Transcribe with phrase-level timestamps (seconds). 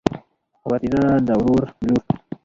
[0.69, 2.03] وريره د ورور لور.